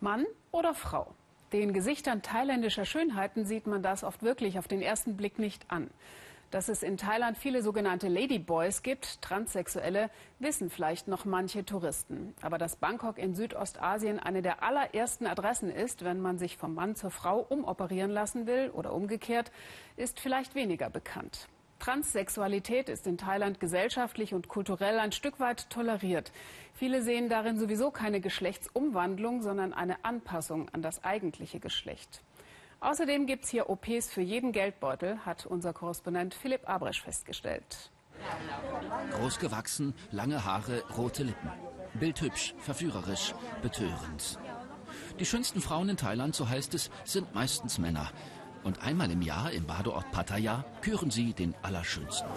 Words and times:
Mann 0.00 0.26
oder 0.52 0.74
Frau? 0.74 1.14
Den 1.52 1.72
Gesichtern 1.72 2.22
thailändischer 2.22 2.84
Schönheiten 2.84 3.44
sieht 3.44 3.66
man 3.66 3.82
das 3.82 4.04
oft 4.04 4.22
wirklich 4.22 4.58
auf 4.58 4.68
den 4.68 4.82
ersten 4.82 5.16
Blick 5.16 5.38
nicht 5.38 5.70
an. 5.70 5.90
Dass 6.50 6.68
es 6.68 6.82
in 6.82 6.96
Thailand 6.96 7.36
viele 7.36 7.62
sogenannte 7.62 8.08
Ladyboys 8.08 8.82
gibt, 8.82 9.20
Transsexuelle, 9.20 10.08
wissen 10.38 10.70
vielleicht 10.70 11.08
noch 11.08 11.24
manche 11.24 11.64
Touristen. 11.64 12.34
Aber 12.42 12.58
dass 12.58 12.76
Bangkok 12.76 13.18
in 13.18 13.34
Südostasien 13.34 14.18
eine 14.18 14.40
der 14.40 14.62
allerersten 14.62 15.26
Adressen 15.26 15.70
ist, 15.70 16.04
wenn 16.04 16.20
man 16.20 16.38
sich 16.38 16.56
vom 16.56 16.74
Mann 16.74 16.94
zur 16.94 17.10
Frau 17.10 17.40
umoperieren 17.40 18.10
lassen 18.10 18.46
will 18.46 18.70
oder 18.70 18.94
umgekehrt, 18.94 19.50
ist 19.96 20.20
vielleicht 20.20 20.54
weniger 20.54 20.90
bekannt. 20.90 21.48
Transsexualität 21.78 22.88
ist 22.88 23.06
in 23.06 23.18
Thailand 23.18 23.60
gesellschaftlich 23.60 24.34
und 24.34 24.48
kulturell 24.48 24.98
ein 24.98 25.12
Stück 25.12 25.40
weit 25.40 25.70
toleriert. 25.70 26.32
Viele 26.74 27.02
sehen 27.02 27.28
darin 27.28 27.58
sowieso 27.58 27.90
keine 27.90 28.20
Geschlechtsumwandlung, 28.20 29.42
sondern 29.42 29.72
eine 29.72 30.04
Anpassung 30.04 30.68
an 30.70 30.82
das 30.82 31.04
eigentliche 31.04 31.60
Geschlecht. 31.60 32.22
Außerdem 32.80 33.26
gibt 33.26 33.44
es 33.44 33.50
hier 33.50 33.68
OPs 33.70 34.10
für 34.10 34.20
jeden 34.20 34.52
Geldbeutel, 34.52 35.24
hat 35.26 35.46
unser 35.46 35.72
Korrespondent 35.72 36.34
Philipp 36.34 36.68
Abresch 36.68 37.02
festgestellt. 37.02 37.90
Groß 39.12 39.38
gewachsen, 39.38 39.94
lange 40.10 40.44
Haare, 40.44 40.82
rote 40.96 41.24
Lippen. 41.24 41.50
Bildhübsch, 41.94 42.54
verführerisch, 42.58 43.34
betörend. 43.62 44.38
Die 45.18 45.26
schönsten 45.26 45.60
Frauen 45.60 45.88
in 45.88 45.96
Thailand, 45.96 46.34
so 46.34 46.48
heißt 46.48 46.74
es, 46.74 46.90
sind 47.04 47.34
meistens 47.34 47.78
Männer. 47.78 48.10
Und 48.64 48.82
einmal 48.82 49.10
im 49.10 49.22
Jahr 49.22 49.50
im 49.52 49.66
Badeort 49.66 50.10
Pattaya 50.12 50.64
küren 50.82 51.10
sie 51.10 51.32
den 51.32 51.54
Allerschönsten. 51.62 52.28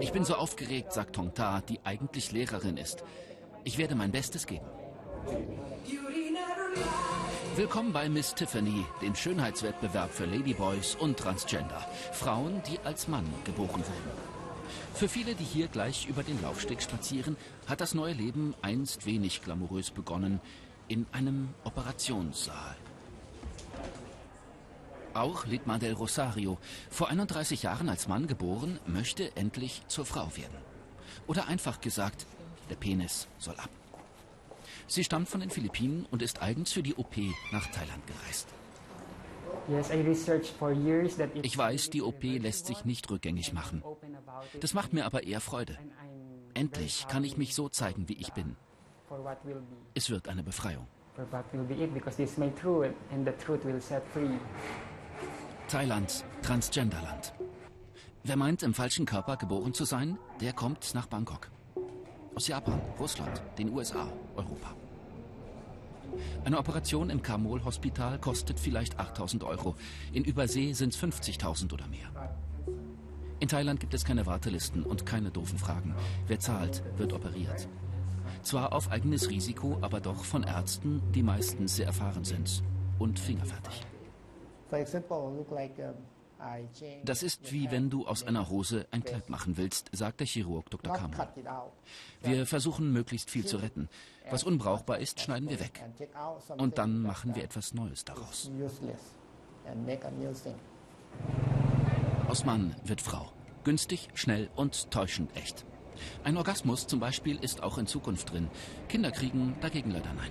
Ich 0.00 0.12
bin 0.12 0.24
so 0.24 0.34
aufgeregt, 0.34 0.92
sagt 0.92 1.16
Tong 1.16 1.34
Ta, 1.34 1.60
die 1.60 1.80
eigentlich 1.84 2.32
Lehrerin 2.32 2.76
ist. 2.76 3.02
Ich 3.64 3.78
werde 3.78 3.94
mein 3.94 4.12
Bestes 4.12 4.46
geben. 4.46 4.66
Willkommen 7.56 7.92
bei 7.92 8.08
Miss 8.08 8.34
Tiffany, 8.34 8.84
dem 9.02 9.14
Schönheitswettbewerb 9.16 10.12
für 10.12 10.26
Ladyboys 10.26 10.94
und 10.94 11.18
Transgender. 11.18 11.84
Frauen, 12.12 12.62
die 12.70 12.78
als 12.84 13.08
Mann 13.08 13.26
geboren 13.44 13.82
wurden. 13.82 14.38
Für 14.94 15.08
viele, 15.08 15.34
die 15.34 15.44
hier 15.44 15.68
gleich 15.68 16.06
über 16.08 16.22
den 16.22 16.40
Laufsteg 16.42 16.82
spazieren, 16.82 17.36
hat 17.66 17.80
das 17.80 17.94
neue 17.94 18.12
Leben 18.12 18.54
einst 18.62 19.06
wenig 19.06 19.42
glamourös 19.42 19.90
begonnen. 19.90 20.40
In 20.86 21.06
einem 21.12 21.48
Operationssaal. 21.64 22.76
Auch 25.18 25.46
Litma 25.46 25.78
del 25.78 25.94
Rosario, 25.94 26.58
vor 26.90 27.08
31 27.08 27.64
Jahren 27.64 27.88
als 27.88 28.06
Mann 28.06 28.28
geboren, 28.28 28.78
möchte 28.86 29.36
endlich 29.36 29.82
zur 29.88 30.06
Frau 30.06 30.28
werden. 30.36 30.56
Oder 31.26 31.48
einfach 31.48 31.80
gesagt, 31.80 32.24
der 32.70 32.76
Penis 32.76 33.26
soll 33.38 33.56
ab. 33.56 33.70
Sie 34.86 35.02
stammt 35.02 35.28
von 35.28 35.40
den 35.40 35.50
Philippinen 35.50 36.06
und 36.12 36.22
ist 36.22 36.40
eigens 36.40 36.70
für 36.70 36.84
die 36.84 36.94
OP 36.94 37.16
nach 37.50 37.66
Thailand 37.66 38.06
gereist. 38.06 38.46
Ich 41.42 41.58
weiß, 41.58 41.90
die 41.90 42.02
OP 42.02 42.22
lässt 42.22 42.66
sich 42.66 42.84
nicht 42.84 43.10
rückgängig 43.10 43.52
machen. 43.52 43.82
Das 44.60 44.72
macht 44.72 44.92
mir 44.92 45.04
aber 45.04 45.24
eher 45.24 45.40
Freude. 45.40 45.76
Endlich 46.54 47.08
kann 47.08 47.24
ich 47.24 47.36
mich 47.36 47.56
so 47.56 47.68
zeigen, 47.68 48.08
wie 48.08 48.18
ich 48.18 48.32
bin. 48.34 48.54
Es 49.94 50.10
wird 50.10 50.28
eine 50.28 50.44
Befreiung. 50.44 50.86
Thailand, 55.68 56.24
Transgenderland. 56.40 57.34
Wer 58.24 58.36
meint, 58.36 58.62
im 58.62 58.72
falschen 58.72 59.04
Körper 59.04 59.36
geboren 59.36 59.74
zu 59.74 59.84
sein, 59.84 60.16
der 60.40 60.54
kommt 60.54 60.94
nach 60.94 61.06
Bangkok. 61.06 61.50
Aus 62.34 62.48
Japan, 62.48 62.80
Russland, 62.98 63.42
den 63.58 63.70
USA, 63.70 64.10
Europa. 64.34 64.74
Eine 66.46 66.58
Operation 66.58 67.10
im 67.10 67.20
Kamol-Hospital 67.20 68.18
kostet 68.18 68.58
vielleicht 68.58 68.98
8000 68.98 69.44
Euro. 69.44 69.74
In 70.14 70.24
Übersee 70.24 70.72
sind 70.72 70.94
es 70.94 71.02
50.000 71.02 71.70
oder 71.74 71.86
mehr. 71.86 72.08
In 73.38 73.48
Thailand 73.48 73.78
gibt 73.78 73.92
es 73.92 74.06
keine 74.06 74.24
Wartelisten 74.24 74.84
und 74.84 75.04
keine 75.04 75.30
doofen 75.30 75.58
Fragen. 75.58 75.94
Wer 76.28 76.40
zahlt, 76.40 76.82
wird 76.96 77.12
operiert. 77.12 77.68
Zwar 78.40 78.72
auf 78.72 78.90
eigenes 78.90 79.28
Risiko, 79.28 79.76
aber 79.82 80.00
doch 80.00 80.24
von 80.24 80.44
Ärzten, 80.44 81.02
die 81.12 81.22
meistens 81.22 81.76
sehr 81.76 81.86
erfahren 81.86 82.24
sind 82.24 82.62
und 82.98 83.18
fingerfertig. 83.18 83.87
Das 87.04 87.22
ist 87.22 87.52
wie 87.52 87.70
wenn 87.70 87.90
du 87.90 88.06
aus 88.06 88.22
einer 88.22 88.48
Hose 88.48 88.86
ein 88.90 89.02
Kleid 89.02 89.28
machen 89.28 89.56
willst, 89.56 89.90
sagt 89.92 90.20
der 90.20 90.26
Chirurg 90.26 90.70
Dr. 90.70 90.94
Kammer. 90.94 91.32
Wir 92.22 92.46
versuchen 92.46 92.92
möglichst 92.92 93.30
viel 93.30 93.44
zu 93.44 93.56
retten. 93.56 93.88
Was 94.30 94.44
unbrauchbar 94.44 94.98
ist, 94.98 95.20
schneiden 95.20 95.48
wir 95.48 95.58
weg. 95.58 95.84
Und 96.56 96.78
dann 96.78 97.02
machen 97.02 97.34
wir 97.34 97.42
etwas 97.42 97.74
Neues 97.74 98.04
daraus. 98.04 98.50
Aus 102.28 102.44
Mann 102.44 102.76
wird 102.84 103.00
Frau. 103.00 103.32
Günstig, 103.64 104.08
schnell 104.14 104.48
und 104.54 104.90
täuschend 104.90 105.34
echt. 105.36 105.66
Ein 106.22 106.36
Orgasmus 106.36 106.86
zum 106.86 107.00
Beispiel 107.00 107.36
ist 107.42 107.62
auch 107.62 107.78
in 107.78 107.86
Zukunft 107.86 108.32
drin. 108.32 108.48
Kinder 108.88 109.10
kriegen 109.10 109.56
dagegen 109.60 109.90
leider 109.90 110.12
nein. 110.14 110.30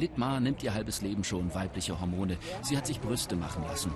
Litmar 0.00 0.40
nimmt 0.40 0.62
ihr 0.62 0.74
halbes 0.74 1.02
Leben 1.02 1.22
schon 1.22 1.54
weibliche 1.54 2.00
Hormone. 2.00 2.38
Sie 2.62 2.76
hat 2.76 2.86
sich 2.86 3.00
Brüste 3.00 3.36
machen 3.36 3.62
lassen. 3.64 3.92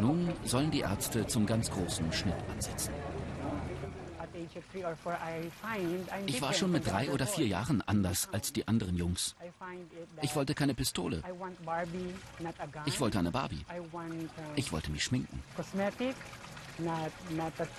Nun 0.00 0.32
sollen 0.44 0.70
die 0.70 0.80
Ärzte 0.80 1.26
zum 1.26 1.44
ganz 1.44 1.70
großen 1.70 2.12
Schnitt 2.12 2.36
ansetzen. 2.54 2.94
Ich 6.26 6.40
war 6.40 6.52
schon 6.52 6.72
mit 6.72 6.86
drei 6.86 7.10
oder 7.10 7.26
vier 7.26 7.46
Jahren 7.46 7.82
anders 7.82 8.28
als 8.32 8.52
die 8.52 8.66
anderen 8.66 8.96
Jungs. 8.96 9.34
Ich 10.22 10.34
wollte 10.34 10.54
keine 10.54 10.74
Pistole. 10.74 11.22
Ich 12.86 13.00
wollte 13.00 13.18
eine 13.18 13.30
Barbie. 13.30 13.64
Ich 14.56 14.72
wollte 14.72 14.90
mich 14.90 15.04
schminken. 15.04 15.42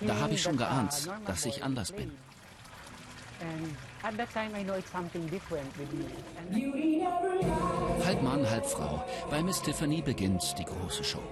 Da 0.01 0.15
habe 0.19 0.33
ich 0.33 0.41
schon 0.41 0.57
geahnt, 0.57 1.09
dass 1.25 1.45
ich 1.45 1.63
anders 1.63 1.91
bin. 1.91 2.11
Halb 8.11 8.23
Mann, 8.23 8.49
halb 8.49 8.65
Frau. 8.65 9.01
Bei 9.29 9.41
Miss 9.41 9.61
Tiffany 9.61 10.01
beginnt 10.01 10.59
die 10.59 10.65
große 10.65 11.01
Show. 11.01 11.23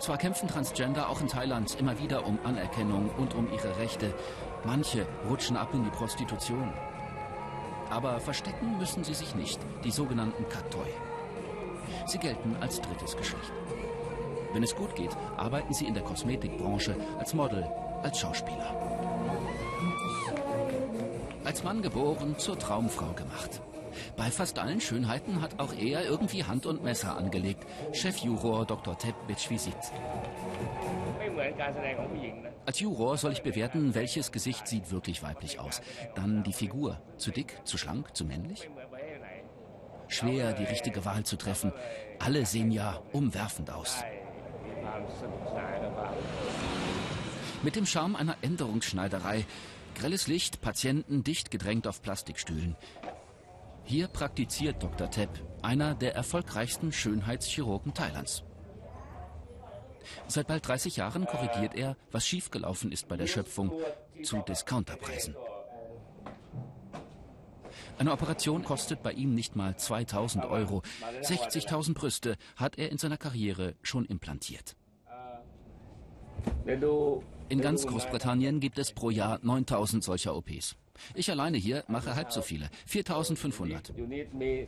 Zwar 0.00 0.18
kämpfen 0.18 0.48
Transgender 0.48 1.08
auch 1.08 1.20
in 1.20 1.28
Thailand 1.28 1.78
immer 1.78 1.96
wieder 2.00 2.26
um 2.26 2.36
Anerkennung 2.42 3.10
und 3.16 3.36
um 3.36 3.48
ihre 3.52 3.78
Rechte. 3.78 4.12
Manche 4.64 5.06
rutschen 5.30 5.56
ab 5.56 5.72
in 5.74 5.84
die 5.84 5.90
Prostitution. 5.90 6.72
Aber 7.90 8.18
verstecken 8.18 8.76
müssen 8.76 9.04
sie 9.04 9.14
sich 9.14 9.36
nicht, 9.36 9.60
die 9.84 9.92
sogenannten 9.92 10.48
Katoi. 10.48 10.88
Sie 12.06 12.18
gelten 12.18 12.56
als 12.60 12.80
drittes 12.80 13.16
Geschlecht. 13.16 13.52
Wenn 14.52 14.64
es 14.64 14.74
gut 14.74 14.96
geht, 14.96 15.16
arbeiten 15.36 15.72
sie 15.72 15.86
in 15.86 15.94
der 15.94 16.02
Kosmetikbranche 16.02 16.96
als 17.20 17.34
Model, 17.34 17.64
als 18.02 18.18
Schauspieler. 18.18 18.74
Als 21.44 21.62
Mann 21.62 21.82
geboren, 21.82 22.36
zur 22.36 22.58
Traumfrau 22.58 23.12
gemacht. 23.12 23.60
Bei 24.16 24.30
fast 24.30 24.58
allen 24.58 24.80
Schönheiten 24.80 25.40
hat 25.40 25.58
auch 25.58 25.72
er 25.72 26.04
irgendwie 26.04 26.44
Hand 26.44 26.66
und 26.66 26.82
Messer 26.82 27.16
angelegt. 27.16 27.66
Chefjuror 27.92 28.66
Dr. 28.66 28.96
Tep 28.98 29.14
Bitschwisit. 29.26 29.76
Als 32.66 32.80
Juror 32.80 33.16
soll 33.16 33.32
ich 33.32 33.42
bewerten, 33.42 33.94
welches 33.94 34.32
Gesicht 34.32 34.66
sieht 34.66 34.90
wirklich 34.90 35.22
weiblich 35.22 35.60
aus. 35.60 35.80
Dann 36.14 36.42
die 36.42 36.52
Figur. 36.52 37.00
Zu 37.16 37.30
dick, 37.30 37.58
zu 37.64 37.78
schlank, 37.78 38.14
zu 38.14 38.24
männlich? 38.24 38.68
Schwer, 40.08 40.52
die 40.52 40.64
richtige 40.64 41.04
Wahl 41.04 41.24
zu 41.24 41.36
treffen. 41.36 41.72
Alle 42.18 42.46
sehen 42.46 42.70
ja 42.70 43.00
umwerfend 43.12 43.70
aus. 43.70 44.02
Mit 47.62 47.76
dem 47.76 47.86
Charme 47.86 48.16
einer 48.16 48.36
Änderungsschneiderei 48.42 49.44
Grelles 49.98 50.28
Licht, 50.28 50.60
Patienten 50.60 51.24
dicht 51.24 51.50
gedrängt 51.50 51.88
auf 51.88 52.02
Plastikstühlen. 52.02 52.76
Hier 53.88 54.06
praktiziert 54.06 54.82
Dr. 54.82 55.10
Tepp, 55.10 55.30
einer 55.62 55.94
der 55.94 56.14
erfolgreichsten 56.14 56.92
Schönheitschirurgen 56.92 57.94
Thailands. 57.94 58.44
Seit 60.26 60.46
bald 60.46 60.68
30 60.68 60.96
Jahren 60.98 61.24
korrigiert 61.24 61.74
er, 61.74 61.96
was 62.10 62.26
schiefgelaufen 62.26 62.92
ist 62.92 63.08
bei 63.08 63.16
der 63.16 63.26
Schöpfung, 63.26 63.72
zu 64.22 64.42
Discounterpreisen. 64.46 65.34
Eine 67.96 68.12
Operation 68.12 68.62
kostet 68.62 69.02
bei 69.02 69.12
ihm 69.12 69.34
nicht 69.34 69.56
mal 69.56 69.74
2000 69.78 70.44
Euro. 70.44 70.82
60.000 71.22 71.94
Brüste 71.94 72.36
hat 72.56 72.76
er 72.76 72.92
in 72.92 72.98
seiner 72.98 73.16
Karriere 73.16 73.74
schon 73.80 74.04
implantiert. 74.04 74.76
In 77.48 77.62
ganz 77.62 77.86
Großbritannien 77.86 78.60
gibt 78.60 78.78
es 78.78 78.92
pro 78.92 79.08
Jahr 79.08 79.38
9000 79.42 80.04
solcher 80.04 80.36
OPs. 80.36 80.76
Ich 81.14 81.30
alleine 81.30 81.58
hier 81.58 81.84
mache 81.88 82.14
halb 82.14 82.32
so 82.32 82.42
viele, 82.42 82.68
4500. 82.86 83.92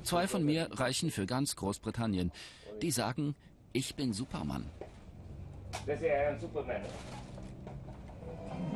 Zwei 0.02 0.26
von 0.26 0.44
mir 0.44 0.68
reichen 0.72 1.10
für 1.10 1.26
ganz 1.26 1.56
Großbritannien. 1.56 2.32
Die 2.82 2.90
sagen, 2.90 3.34
ich 3.72 3.94
bin 3.94 4.12
Superman. 4.12 4.64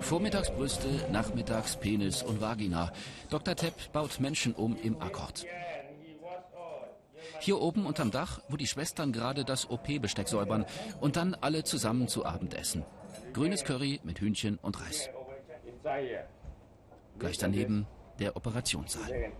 Vormittags 0.00 0.50
Brüste, 0.50 0.88
nachmittags 1.10 1.76
Penis 1.76 2.22
und 2.22 2.40
Vagina. 2.40 2.92
Dr. 3.30 3.56
Tepp 3.56 3.92
baut 3.92 4.20
Menschen 4.20 4.54
um 4.54 4.76
im 4.82 5.00
Akkord. 5.00 5.46
Hier 7.40 7.60
oben 7.60 7.86
unterm 7.86 8.10
Dach, 8.10 8.40
wo 8.48 8.56
die 8.56 8.66
Schwestern 8.66 9.12
gerade 9.12 9.44
das 9.44 9.68
OP-Besteck 9.68 10.28
säubern 10.28 10.64
und 11.00 11.16
dann 11.16 11.34
alle 11.34 11.64
zusammen 11.64 12.08
zu 12.08 12.24
Abend 12.24 12.54
essen. 12.54 12.84
Grünes 13.32 13.64
Curry 13.64 14.00
mit 14.04 14.20
Hühnchen 14.20 14.58
und 14.62 14.80
Reis. 14.80 15.10
Gleich 17.19 17.38
daneben 17.38 17.87
der 18.19 18.37
Operationssaal. 18.37 19.32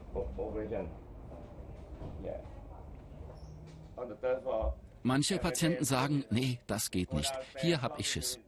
Manche 5.03 5.39
Patienten 5.39 5.85
sagen, 5.85 6.25
nee, 6.31 6.59
das 6.67 6.91
geht 6.91 7.13
nicht. 7.13 7.33
Hier 7.61 7.83
hab 7.83 8.01
ich 8.01 8.11
Schiss. 8.11 8.41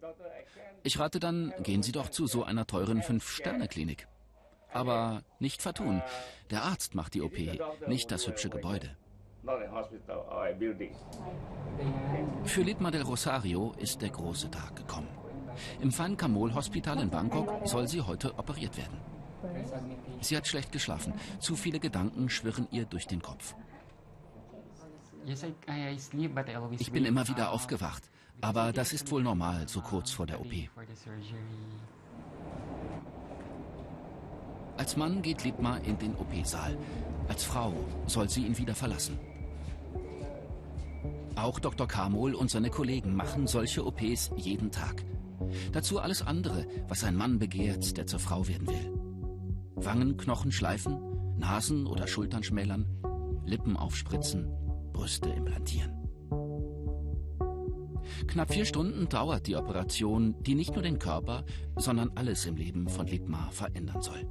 Ich 0.83 0.99
rate 0.99 1.21
dann, 1.21 1.53
gehen 1.63 1.83
Sie 1.83 1.93
doch 1.93 2.09
zu 2.09 2.27
so 2.27 2.45
einer 2.45 2.67
teuren 2.67 3.03
Fünf-Sterne-Klinik. 3.03 4.09
Aber 4.73 5.23
nicht 5.39 5.63
vertun. 5.63 6.03
Der 6.51 6.63
Arzt 6.63 6.95
macht 6.95 7.15
die 7.15 7.23
OP, 7.23 7.37
nicht 7.87 8.11
das 8.11 8.27
hübsche 8.27 8.51
Gebäude. 8.51 8.97
Für 12.45 12.63
Litma 12.63 12.91
del 12.91 13.03
Rosario 13.03 13.73
ist 13.79 14.03
der 14.03 14.11
große 14.11 14.51
Tag 14.51 14.77
gekommen. 14.77 15.09
Im 15.81 15.93
Fan 15.93 16.17
Kamol 16.17 16.55
Hospital 16.55 17.01
in 17.01 17.11
Bangkok 17.11 17.67
soll 17.67 17.89
sie 17.89 18.03
heute 18.03 18.37
operiert 18.39 18.77
werden. 18.77 19.16
Sie 20.21 20.37
hat 20.37 20.47
schlecht 20.47 20.73
geschlafen. 20.73 21.13
Zu 21.41 21.57
viele 21.57 21.79
Gedanken 21.79 22.29
schwirren 22.29 22.67
ihr 22.71 22.85
durch 22.85 23.07
den 23.07 23.23
Kopf. 23.23 23.55
Ich 26.79 26.93
bin 26.93 27.05
immer 27.05 27.27
wieder 27.29 27.51
aufgewacht. 27.51 28.11
Aber 28.41 28.73
das 28.73 28.93
ist 28.93 29.11
wohl 29.11 29.23
normal, 29.23 29.67
so 29.67 29.81
kurz 29.81 30.11
vor 30.11 30.27
der 30.27 30.41
OP. 30.41 30.53
Als 34.77 34.97
Mann 34.97 35.23
geht 35.23 35.43
Liebma 35.43 35.79
in 35.79 35.99
den 35.99 36.15
OP-Saal. 36.17 36.77
Als 37.29 37.45
Frau 37.45 37.73
soll 38.07 38.29
sie 38.29 38.45
ihn 38.45 38.59
wieder 38.59 38.75
verlassen. 38.75 39.19
Auch 41.35 41.59
Dr. 41.59 41.89
Kamol 41.89 42.35
und 42.35 42.51
seine 42.51 42.71
Kollegen 42.71 43.15
machen 43.15 43.47
solche 43.47 43.87
OPs 43.87 44.31
jeden 44.37 44.71
Tag. 44.71 45.03
Dazu 45.73 45.99
alles 45.99 46.23
andere, 46.23 46.67
was 46.89 47.05
ein 47.05 47.17
Mann 47.17 47.39
begehrt, 47.39 47.97
der 47.97 48.07
zur 48.07 48.21
Frau 48.21 48.47
werden 48.49 48.67
will. 48.67 48.96
Wangenknochen 49.77 50.53
schleifen, 50.53 50.99
Nasen 51.39 51.87
oder 51.87 52.07
Schultern 52.07 52.43
schmälern, 52.43 52.87
Lippen 53.45 53.77
aufspritzen, 53.77 54.51
Brüste 54.93 55.29
implantieren. 55.29 55.93
Knapp 58.27 58.53
vier 58.53 58.65
Stunden 58.65 59.09
dauert 59.09 59.47
die 59.47 59.57
Operation, 59.57 60.35
die 60.43 60.55
nicht 60.55 60.73
nur 60.73 60.83
den 60.83 60.99
Körper, 60.99 61.45
sondern 61.77 62.11
alles 62.15 62.47
im 62.47 62.57
Leben 62.57 62.89
von 62.89 63.07
Litmar 63.07 63.51
verändern 63.53 64.01
soll. 64.01 64.27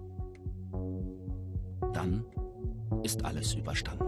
Dann 1.94 2.25
ist 3.03 3.24
alles 3.24 3.53
überstanden. 3.53 4.06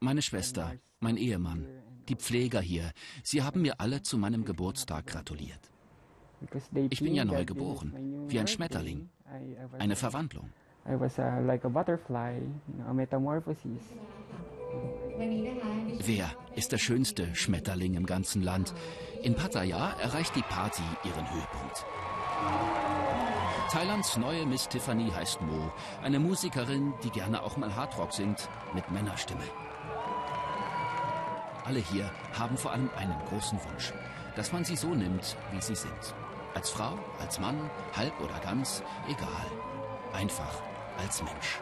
Meine 0.00 0.22
Schwester, 0.22 0.74
mein 1.00 1.16
Ehemann, 1.16 1.66
die 2.08 2.16
Pfleger 2.16 2.60
hier, 2.60 2.92
sie 3.24 3.42
haben 3.42 3.62
mir 3.62 3.80
alle 3.80 4.02
zu 4.02 4.18
meinem 4.18 4.44
Geburtstag 4.44 5.06
gratuliert. 5.06 5.72
Ich 6.90 7.00
bin 7.00 7.14
ja 7.14 7.24
neu 7.24 7.44
geboren, 7.44 8.26
wie 8.28 8.38
ein 8.38 8.46
Schmetterling, 8.46 9.08
eine 9.78 9.96
Verwandlung. 9.96 10.50
Wer 15.98 16.30
ist 16.54 16.72
der 16.72 16.78
schönste 16.78 17.34
Schmetterling 17.34 17.94
im 17.94 18.06
ganzen 18.06 18.42
Land? 18.42 18.74
In 19.22 19.34
Pattaya 19.34 19.92
erreicht 20.00 20.36
die 20.36 20.42
Party 20.42 20.82
ihren 21.04 21.30
Höhepunkt. 21.32 21.86
Thailands 23.70 24.16
neue 24.16 24.46
Miss 24.46 24.68
Tiffany 24.68 25.10
heißt 25.10 25.40
Mo, 25.40 25.72
eine 26.02 26.20
Musikerin, 26.20 26.94
die 27.02 27.10
gerne 27.10 27.42
auch 27.42 27.56
mal 27.56 27.74
Hardrock 27.74 28.12
singt, 28.12 28.48
mit 28.74 28.88
Männerstimme. 28.90 29.42
Alle 31.64 31.80
hier 31.80 32.10
haben 32.38 32.56
vor 32.56 32.70
allem 32.70 32.90
einen 32.96 33.18
großen 33.28 33.58
Wunsch, 33.64 33.92
dass 34.36 34.52
man 34.52 34.64
sie 34.64 34.76
so 34.76 34.94
nimmt, 34.94 35.36
wie 35.52 35.60
sie 35.60 35.74
sind. 35.74 36.14
Als 36.56 36.70
Frau, 36.70 36.98
als 37.20 37.38
Mann, 37.38 37.70
halb 37.94 38.18
oder 38.18 38.38
ganz, 38.42 38.82
egal. 39.06 39.46
Einfach 40.14 40.62
als 40.98 41.22
Mensch. 41.22 41.60